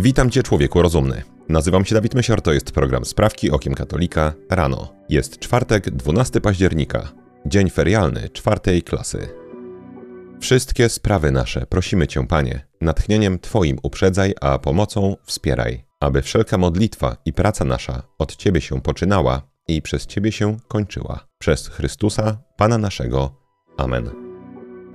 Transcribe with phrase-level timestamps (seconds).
[0.00, 1.22] Witam Cię, człowieku rozumny.
[1.48, 4.92] Nazywam się Dawid Mysior, to jest program Sprawki Okiem Katolika rano.
[5.08, 7.12] Jest czwartek, 12 października,
[7.46, 9.28] dzień ferialny czwartej klasy.
[10.40, 17.16] Wszystkie sprawy nasze prosimy Cię, Panie, natchnieniem Twoim uprzedzaj, a pomocą wspieraj, aby wszelka modlitwa
[17.24, 21.26] i praca nasza od Ciebie się poczynała i przez Ciebie się kończyła.
[21.38, 23.34] Przez Chrystusa, Pana naszego.
[23.76, 24.10] Amen.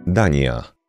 [0.07, 0.82] Dania.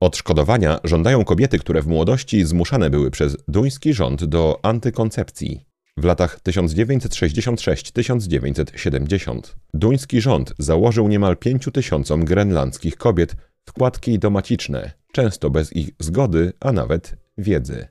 [0.00, 5.66] Odszkodowania żądają kobiety, które w młodości zmuszane były przez duński rząd do antykoncepcji.
[5.96, 9.40] W latach 1966-1970
[9.74, 16.72] duński rząd założył niemal 5 tysiącom grenlandzkich kobiet wkładki domaciczne, często bez ich zgody, a
[16.72, 17.86] nawet wiedzy.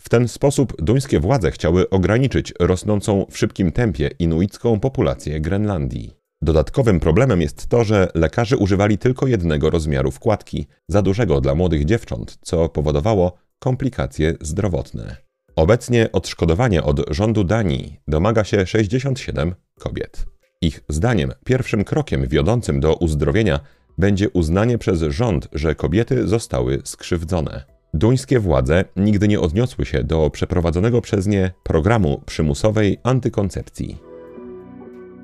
[0.00, 6.15] W ten sposób duńskie władze chciały ograniczyć rosnącą w szybkim tempie inuicką populację Grenlandii.
[6.42, 11.84] Dodatkowym problemem jest to, że lekarze używali tylko jednego rozmiaru wkładki, za dużego dla młodych
[11.84, 15.16] dziewcząt, co powodowało komplikacje zdrowotne.
[15.56, 20.26] Obecnie odszkodowania od rządu Danii domaga się 67 kobiet.
[20.60, 23.60] Ich zdaniem pierwszym krokiem wiodącym do uzdrowienia
[23.98, 27.64] będzie uznanie przez rząd, że kobiety zostały skrzywdzone.
[27.94, 33.98] Duńskie władze nigdy nie odniosły się do przeprowadzonego przez nie programu przymusowej antykoncepcji.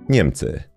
[0.09, 0.72] Niemcy.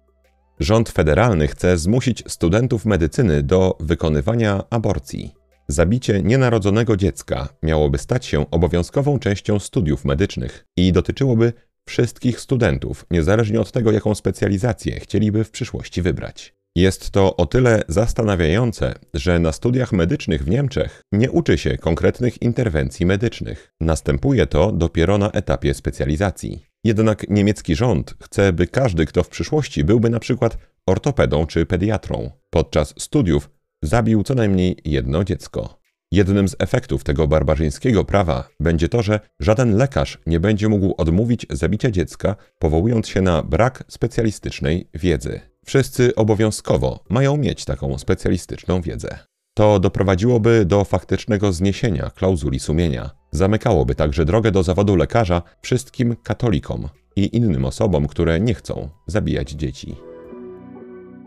[0.59, 5.35] Rząd federalny chce zmusić studentów medycyny do wykonywania aborcji.
[5.67, 11.53] Zabicie nienarodzonego dziecka miałoby stać się obowiązkową częścią studiów medycznych i dotyczyłoby
[11.87, 16.53] wszystkich studentów, niezależnie od tego, jaką specjalizację chcieliby w przyszłości wybrać.
[16.75, 22.41] Jest to o tyle zastanawiające, że na studiach medycznych w Niemczech nie uczy się konkretnych
[22.41, 23.73] interwencji medycznych.
[23.81, 26.64] Następuje to dopiero na etapie specjalizacji.
[26.85, 32.31] Jednak niemiecki rząd chce, by każdy, kto w przyszłości byłby na przykład ortopedą czy pediatrą,
[32.49, 33.49] podczas studiów
[33.81, 35.79] zabił co najmniej jedno dziecko.
[36.11, 41.45] Jednym z efektów tego barbarzyńskiego prawa będzie to, że żaden lekarz nie będzie mógł odmówić
[41.49, 45.39] zabicia dziecka, powołując się na brak specjalistycznej wiedzy.
[45.65, 49.19] Wszyscy obowiązkowo mają mieć taką specjalistyczną wiedzę.
[49.55, 53.09] To doprowadziłoby do faktycznego zniesienia klauzuli sumienia.
[53.31, 59.51] Zamykałoby także drogę do zawodu lekarza wszystkim katolikom i innym osobom, które nie chcą zabijać
[59.51, 59.95] dzieci.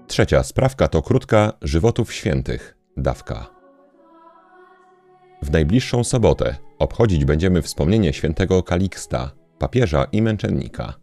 [0.07, 3.47] Trzecia sprawka to krótka żywotów świętych, dawka.
[5.43, 10.95] W najbliższą sobotę obchodzić będziemy wspomnienie świętego Kaliksta, papieża i męczennika.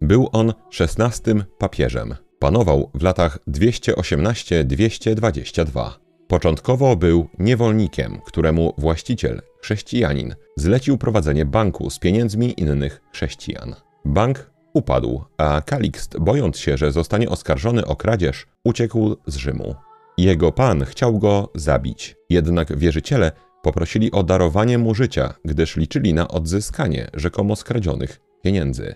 [0.00, 2.14] Był on szesnastym papieżem.
[2.44, 5.90] Panował w latach 218-222.
[6.28, 13.74] Początkowo był niewolnikiem, któremu właściciel, chrześcijanin, zlecił prowadzenie banku z pieniędzmi innych chrześcijan.
[14.04, 19.74] Bank upadł, a Kalikst, bojąc się, że zostanie oskarżony o kradzież, uciekł z Rzymu.
[20.18, 23.32] Jego pan chciał go zabić, jednak wierzyciele
[23.62, 28.94] poprosili o darowanie mu życia, gdyż liczyli na odzyskanie rzekomo skradzionych pieniędzy.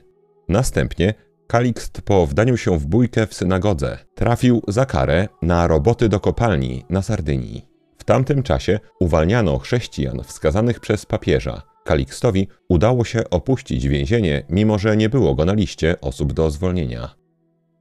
[0.48, 1.14] Następnie
[1.48, 6.84] Kalikst po wdaniu się w bójkę w synagodze trafił za karę na roboty do kopalni
[6.90, 7.68] na Sardynii.
[7.98, 11.62] W tamtym czasie uwalniano chrześcijan wskazanych przez papieża.
[11.84, 17.14] Kalikstowi udało się opuścić więzienie, mimo że nie było go na liście osób do zwolnienia.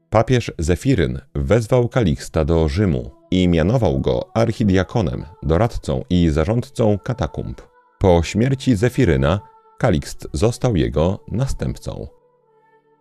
[0.09, 7.61] Papież Zefiryn wezwał Kaliksta do Rzymu i mianował go archidiakonem, doradcą i zarządcą katakumb.
[7.99, 9.39] Po śmierci Zefiryna
[9.77, 12.16] Kalikst został jego następcą.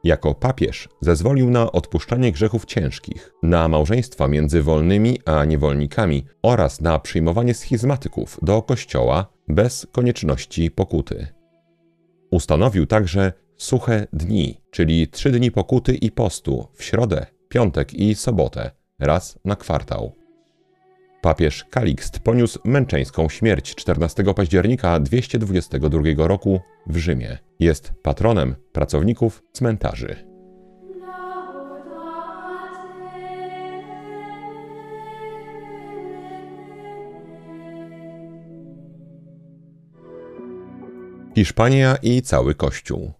[0.06, 6.98] Jako papież zezwolił na odpuszczanie grzechów ciężkich, na małżeństwa między wolnymi a niewolnikami oraz na
[6.98, 11.26] przyjmowanie schizmatyków do kościoła bez konieczności pokuty.
[12.30, 18.70] Ustanowił także suche dni, czyli trzy dni pokuty i postu w środę, piątek i sobotę,
[18.98, 20.25] raz na kwartał.
[21.20, 27.38] Papież Kalikst poniósł męczeńską śmierć 14 października 222 roku w Rzymie.
[27.60, 30.16] Jest patronem pracowników cmentarzy.
[41.34, 43.12] Hiszpania i cały Kościół.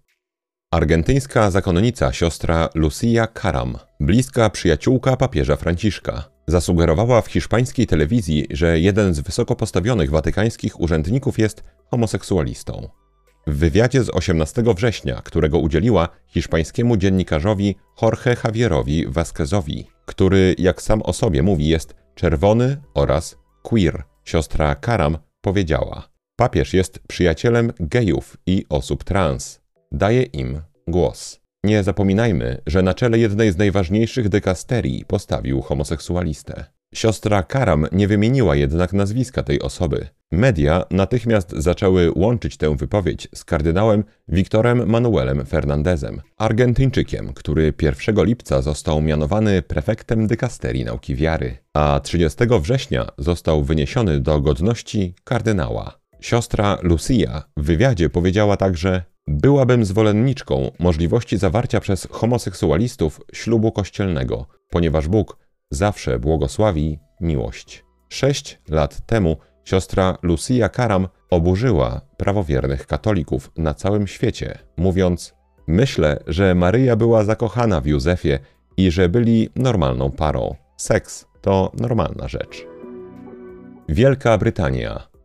[0.70, 9.14] Argentyńska zakonnica siostra Lucia Karam, bliska przyjaciółka papieża Franciszka, zasugerowała w hiszpańskiej telewizji, że jeden
[9.14, 12.88] z wysoko postawionych watykańskich urzędników jest homoseksualistą.
[13.46, 21.02] W wywiadzie z 18 września, którego udzieliła hiszpańskiemu dziennikarzowi Jorge Javierowi Vasquezowi, który, jak sam
[21.02, 28.64] o sobie mówi, jest czerwony oraz queer, siostra Karam powiedziała: Papież jest przyjacielem gejów i
[28.69, 29.60] osób trans.
[29.92, 31.45] Daje im głos.
[31.64, 36.64] Nie zapominajmy, że na czele jednej z najważniejszych dekasterii postawił homoseksualistę.
[36.94, 40.08] Siostra Karam nie wymieniła jednak nazwiska tej osoby.
[40.32, 48.62] Media natychmiast zaczęły łączyć tę wypowiedź z kardynałem Wiktorem Manuelem Fernandezem, Argentyńczykiem, który 1 lipca
[48.62, 55.99] został mianowany prefektem dykasterii nauki wiary, a 30 września został wyniesiony do godności kardynała.
[56.20, 65.08] Siostra Lucia w wywiadzie powiedziała także: Byłabym zwolenniczką możliwości zawarcia przez homoseksualistów ślubu kościelnego, ponieważ
[65.08, 65.38] Bóg
[65.70, 67.84] zawsze błogosławi miłość.
[68.08, 75.34] Sześć lat temu siostra Lucia Karam oburzyła prawowiernych katolików na całym świecie, mówiąc:
[75.67, 78.38] Myślę, że Maryja była zakochana w Józefie
[78.76, 80.55] i że byli normalną parą.
[80.76, 82.67] Seks to normalna rzecz.
[83.88, 85.15] Wielka Brytania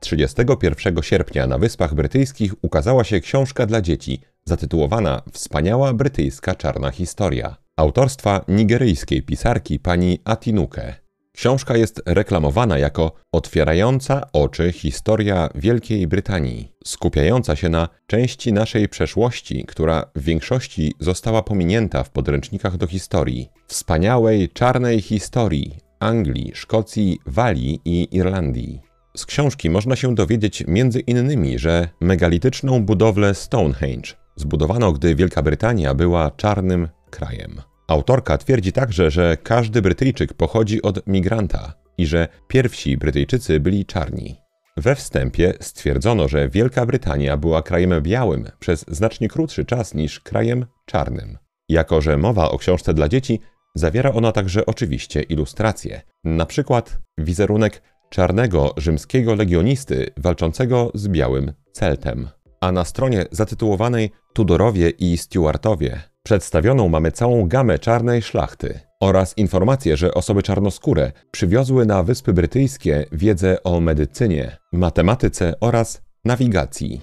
[0.00, 7.56] 31 sierpnia na Wyspach Brytyjskich ukazała się książka dla dzieci zatytułowana Wspaniała brytyjska czarna historia
[7.76, 10.94] autorstwa nigeryjskiej pisarki pani Atinuke.
[11.32, 19.64] Książka jest reklamowana jako otwierająca oczy historia Wielkiej Brytanii, skupiająca się na części naszej przeszłości,
[19.68, 23.48] która w większości została pominięta w podręcznikach do historii.
[23.66, 28.87] Wspaniałej czarnej historii Anglii, Szkocji, Walii i Irlandii.
[29.18, 35.94] Z książki można się dowiedzieć między innymi, że megalityczną budowlę Stonehenge zbudowano, gdy Wielka Brytania
[35.94, 37.60] była czarnym krajem.
[37.88, 44.36] Autorka twierdzi także, że każdy Brytyjczyk pochodzi od migranta i że pierwsi Brytyjczycy byli czarni.
[44.76, 50.66] We wstępie stwierdzono, że Wielka Brytania była krajem białym przez znacznie krótszy czas niż krajem
[50.86, 51.38] czarnym.
[51.68, 53.40] Jako, że mowa o książce dla dzieci,
[53.74, 62.28] zawiera ona także oczywiście ilustracje, na przykład wizerunek czarnego rzymskiego legionisty walczącego z białym Celtem.
[62.60, 69.96] A na stronie zatytułowanej Tudorowie i Stuartowie Przedstawioną mamy całą gamę czarnej szlachty oraz informację,
[69.96, 77.00] że osoby czarnoskóre przywiozły na Wyspy Brytyjskie wiedzę o medycynie, matematyce oraz nawigacji.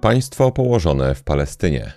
[0.00, 1.92] Państwo położone w Palestynie.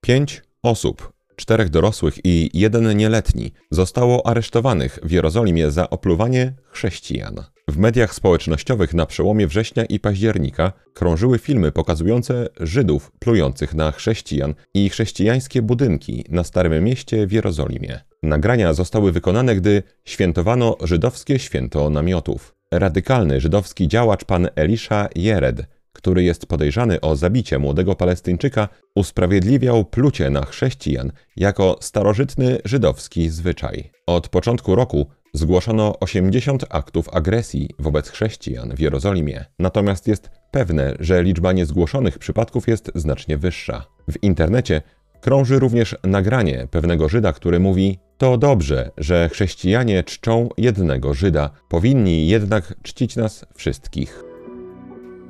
[0.00, 1.12] Pięć osób,
[1.42, 7.34] czterech dorosłych i jeden nieletni, zostało aresztowanych w Jerozolimie za opluwanie chrześcijan.
[7.68, 14.54] W mediach społecznościowych na przełomie września i października krążyły filmy pokazujące Żydów plujących na chrześcijan
[14.74, 18.00] i chrześcijańskie budynki na Starym Mieście w Jerozolimie.
[18.22, 22.54] Nagrania zostały wykonane, gdy świętowano żydowskie święto namiotów.
[22.72, 30.30] Radykalny żydowski działacz pan Elisha Jered, który jest podejrzany o zabicie młodego Palestyńczyka, usprawiedliwiał plucie
[30.30, 33.90] na chrześcijan jako starożytny żydowski zwyczaj.
[34.06, 41.22] Od początku roku Zgłoszono 80 aktów agresji wobec chrześcijan w Jerozolimie, natomiast jest pewne, że
[41.22, 43.86] liczba niezgłoszonych przypadków jest znacznie wyższa.
[44.08, 44.82] W internecie
[45.20, 52.28] krąży również nagranie pewnego Żyda, który mówi: To dobrze, że chrześcijanie czczą jednego Żyda, powinni
[52.28, 54.31] jednak czcić nas wszystkich.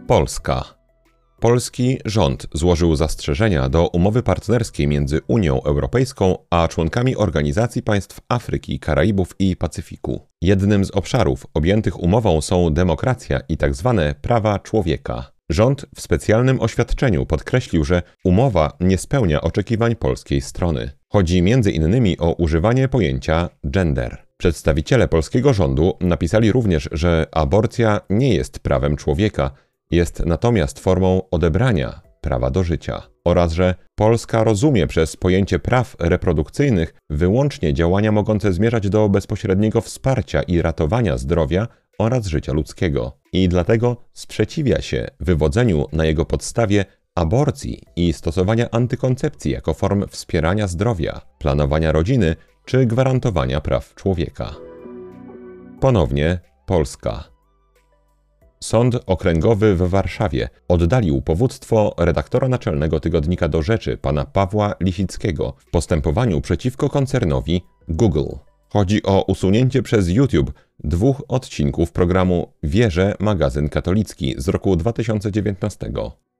[0.06, 0.64] Polska.
[1.40, 8.78] Polski rząd złożył zastrzeżenia do umowy partnerskiej między Unią Europejską a członkami Organizacji Państw Afryki,
[8.78, 10.20] Karaibów i Pacyfiku.
[10.42, 13.94] Jednym z obszarów objętych umową są demokracja i tzw.
[13.96, 15.32] Tak prawa człowieka.
[15.50, 20.90] Rząd w specjalnym oświadczeniu podkreślił, że umowa nie spełnia oczekiwań polskiej strony.
[21.08, 22.16] Chodzi m.in.
[22.18, 24.26] o używanie pojęcia gender.
[24.36, 29.50] Przedstawiciele polskiego rządu napisali również, że aborcja nie jest prawem człowieka
[29.92, 36.94] jest natomiast formą odebrania prawa do życia oraz że Polska rozumie przez pojęcie praw reprodukcyjnych
[37.10, 41.68] wyłącznie działania mogące zmierzać do bezpośredniego wsparcia i ratowania zdrowia
[41.98, 46.84] oraz życia ludzkiego i dlatego sprzeciwia się wywodzeniu na jego podstawie
[47.14, 54.54] aborcji i stosowania antykoncepcji jako form wspierania zdrowia, planowania rodziny czy gwarantowania praw człowieka.
[55.80, 57.31] Ponownie Polska.
[58.62, 65.70] Sąd Okręgowy w Warszawie oddalił powództwo redaktora naczelnego tygodnika do rzeczy pana Pawła Lisickiego w
[65.70, 68.28] postępowaniu przeciwko koncernowi Google.
[68.68, 70.52] Chodzi o usunięcie przez YouTube
[70.84, 75.92] dwóch odcinków programu Wierze magazyn katolicki z roku 2019.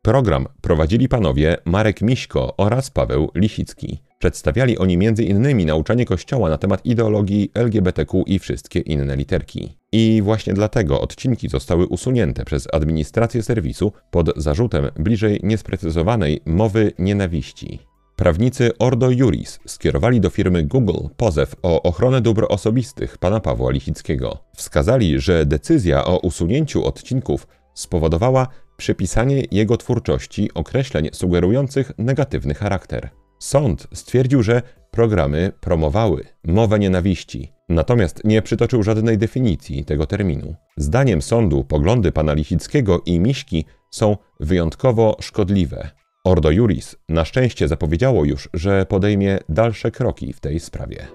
[0.05, 4.03] Program prowadzili panowie Marek Miśko oraz Paweł Lisicki.
[4.19, 5.67] Przedstawiali oni m.in.
[5.67, 9.77] nauczanie Kościoła na temat ideologii LGBTQ i wszystkie inne literki.
[9.93, 17.79] I właśnie dlatego odcinki zostały usunięte przez administrację serwisu pod zarzutem bliżej niesprecyzowanej mowy nienawiści.
[18.17, 24.39] Prawnicy Ordo Juris skierowali do firmy Google pozew o ochronę dóbr osobistych pana Pawła Lichickiego.
[24.57, 28.47] Wskazali, że decyzja o usunięciu odcinków spowodowała
[28.83, 33.11] przypisanie jego twórczości określeń sugerujących negatywny charakter.
[33.39, 40.55] Sąd stwierdził, że programy promowały mowę nienawiści, Natomiast nie przytoczył żadnej definicji tego terminu.
[40.77, 45.91] Zdaniem sądu poglądy pana Lisickiego i Miśki są wyjątkowo szkodliwe.
[46.25, 51.07] Ordo Juris na szczęście zapowiedziało już, że podejmie dalsze kroki w tej sprawie.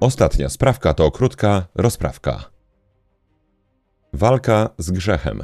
[0.00, 2.44] Ostatnia sprawka to krótka rozprawka.
[4.12, 5.42] Walka z grzechem.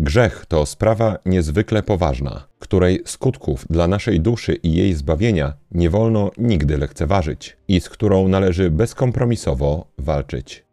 [0.00, 6.30] Grzech to sprawa niezwykle poważna, której skutków dla naszej duszy i jej zbawienia nie wolno
[6.38, 10.64] nigdy lekceważyć i z którą należy bezkompromisowo walczyć.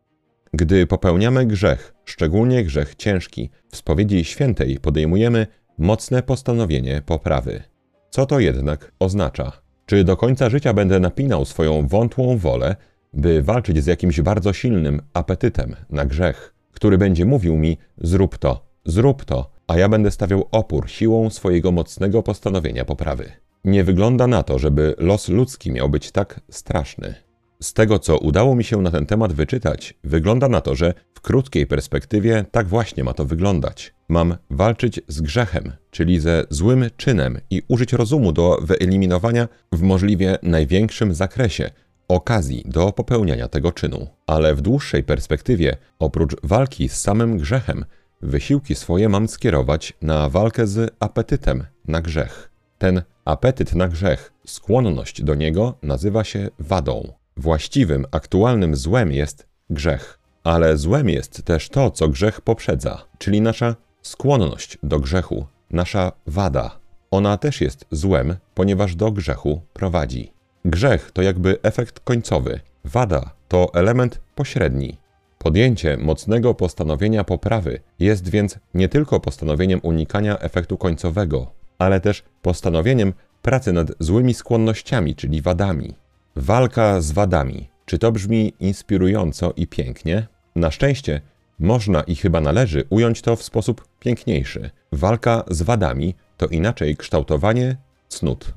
[0.53, 7.63] Gdy popełniamy grzech, szczególnie grzech ciężki, w spowiedzi świętej podejmujemy mocne postanowienie poprawy.
[8.09, 9.51] Co to jednak oznacza?
[9.85, 12.75] Czy do końca życia będę napinał swoją wątłą wolę,
[13.13, 18.65] by walczyć z jakimś bardzo silnym apetytem na grzech, który będzie mówił mi: zrób to,
[18.85, 23.31] zrób to, a ja będę stawiał opór siłą swojego mocnego postanowienia poprawy.
[23.63, 27.15] Nie wygląda na to, żeby los ludzki miał być tak straszny.
[27.61, 31.21] Z tego, co udało mi się na ten temat wyczytać, wygląda na to, że w
[31.21, 33.93] krótkiej perspektywie tak właśnie ma to wyglądać.
[34.09, 40.37] Mam walczyć z grzechem, czyli ze złym czynem i użyć rozumu do wyeliminowania w możliwie
[40.43, 41.69] największym zakresie
[42.07, 44.07] okazji do popełniania tego czynu.
[44.27, 47.85] Ale w dłuższej perspektywie, oprócz walki z samym grzechem,
[48.21, 52.51] wysiłki swoje mam skierować na walkę z apetytem na grzech.
[52.77, 57.13] Ten apetyt na grzech, skłonność do niego nazywa się wadą.
[57.37, 60.19] Właściwym, aktualnym złem jest grzech.
[60.43, 66.79] Ale złem jest też to, co grzech poprzedza, czyli nasza skłonność do grzechu, nasza wada.
[67.11, 70.33] Ona też jest złem, ponieważ do grzechu prowadzi.
[70.65, 74.97] Grzech to jakby efekt końcowy, wada to element pośredni.
[75.45, 83.13] Podjęcie mocnego postanowienia poprawy jest więc nie tylko postanowieniem unikania efektu końcowego, ale też postanowieniem
[83.41, 85.95] pracy nad złymi skłonnościami, czyli wadami.
[86.35, 87.69] Walka z wadami.
[87.85, 90.27] Czy to brzmi inspirująco i pięknie?
[90.55, 91.21] Na szczęście
[91.59, 94.69] można i chyba należy ująć to w sposób piękniejszy.
[94.91, 98.53] Walka z wadami to inaczej kształtowanie cnót.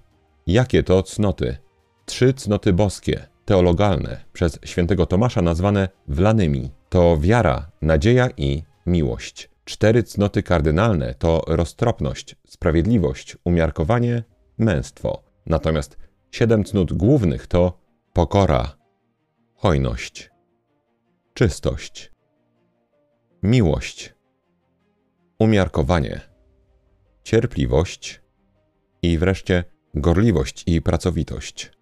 [0.46, 1.56] Jakie to cnoty?
[2.06, 9.50] Trzy cnoty boskie, teologalne, przez świętego Tomasza nazwane wlanymi, to wiara, nadzieja i miłość.
[9.64, 14.22] Cztery cnoty kardynalne to roztropność, sprawiedliwość, umiarkowanie,
[14.58, 15.22] męstwo.
[15.46, 15.96] Natomiast
[16.30, 17.78] siedem cnót głównych to
[18.12, 18.76] pokora,
[19.54, 20.30] hojność,
[21.34, 22.12] czystość,
[23.42, 24.14] miłość,
[25.38, 26.20] umiarkowanie,
[27.24, 28.22] cierpliwość
[29.02, 29.64] i wreszcie
[29.94, 31.77] gorliwość i pracowitość.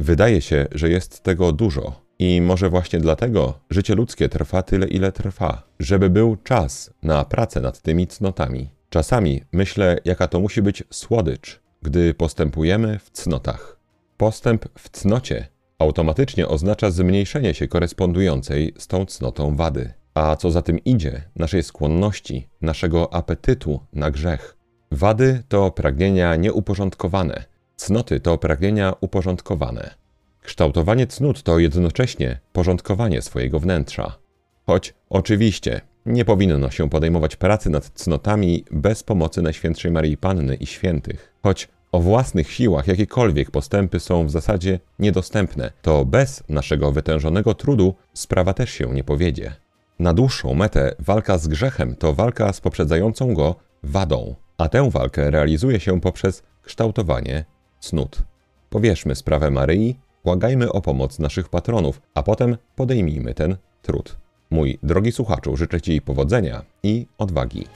[0.00, 5.12] Wydaje się, że jest tego dużo i może właśnie dlatego życie ludzkie trwa tyle, ile
[5.12, 8.70] trwa, żeby był czas na pracę nad tymi cnotami.
[8.90, 13.78] Czasami myślę, jaka to musi być słodycz, gdy postępujemy w cnotach.
[14.16, 15.48] Postęp w cnocie
[15.78, 21.62] automatycznie oznacza zmniejszenie się korespondującej z tą cnotą wady, a co za tym idzie, naszej
[21.62, 24.56] skłonności, naszego apetytu na grzech.
[24.90, 27.44] Wady to pragnienia nieuporządkowane,
[27.76, 29.94] cnoty to pragnienia uporządkowane.
[30.42, 34.18] Kształtowanie cnót to jednocześnie porządkowanie swojego wnętrza.
[34.66, 40.66] Choć oczywiście nie powinno się podejmować pracy nad cnotami bez pomocy Najświętszej Maryi Panny i
[40.66, 41.32] świętych.
[41.42, 47.94] Choć o własnych siłach jakiekolwiek postępy są w zasadzie niedostępne, to bez naszego wytężonego trudu
[48.14, 49.52] sprawa też się nie powiedzie.
[49.98, 55.30] Na dłuższą metę walka z grzechem to walka z poprzedzającą go wadą, a tę walkę
[55.30, 57.44] realizuje się poprzez kształtowanie
[57.84, 58.22] cnót.
[58.70, 64.16] Powierzmy sprawę Maryi, błagajmy o pomoc naszych patronów, a potem podejmijmy ten trud.
[64.50, 67.66] Mój drogi słuchaczu, życzę Ci powodzenia i odwagi.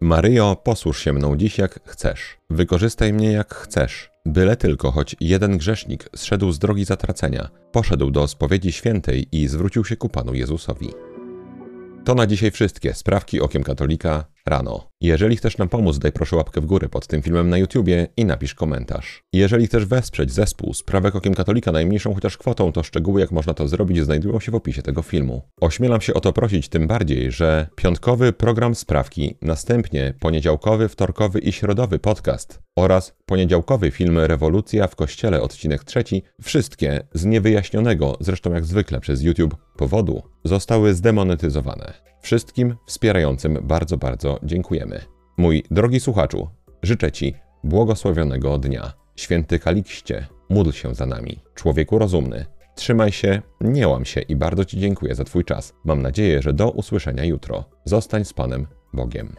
[0.00, 2.38] Maryjo, posłuż się mną dziś jak chcesz.
[2.50, 4.10] Wykorzystaj mnie jak chcesz.
[4.26, 9.84] Byle tylko choć jeden grzesznik zszedł z drogi zatracenia, poszedł do spowiedzi świętej i zwrócił
[9.84, 10.88] się ku Panu Jezusowi.
[12.04, 14.87] To na dzisiaj wszystkie sprawki okiem katolika rano.
[15.00, 18.24] Jeżeli chcesz nam pomóc, daj proszę łapkę w górę pod tym filmem na YouTubie i
[18.24, 19.22] napisz komentarz.
[19.32, 23.68] Jeżeli chcesz wesprzeć zespół Sprawek Okiem Katolika najmniejszą chociaż kwotą, to szczegóły jak można to
[23.68, 25.42] zrobić znajdują się w opisie tego filmu.
[25.60, 31.52] Ośmielam się o to prosić tym bardziej, że piątkowy program sprawki, następnie poniedziałkowy, wtorkowy i
[31.52, 38.64] środowy podcast oraz poniedziałkowy film Rewolucja w Kościele odcinek trzeci, wszystkie z niewyjaśnionego, zresztą jak
[38.64, 42.08] zwykle przez YouTube, powodu zostały zdemonetyzowane.
[42.20, 44.87] Wszystkim wspierającym bardzo, bardzo dziękujemy.
[45.38, 46.48] Mój drogi słuchaczu,
[46.82, 48.92] życzę Ci błogosławionego dnia.
[49.16, 51.38] Święty Kalikście, módl się za nami.
[51.54, 55.74] Człowieku rozumny, trzymaj się, nie łam się i bardzo Ci dziękuję za Twój czas.
[55.84, 57.64] Mam nadzieję, że do usłyszenia jutro.
[57.84, 59.34] Zostań z Panem Bogiem.